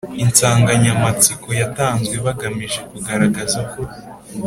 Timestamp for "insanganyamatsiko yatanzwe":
0.23-2.15